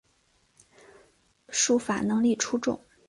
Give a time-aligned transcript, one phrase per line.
[1.51, 2.81] 术法能力出众。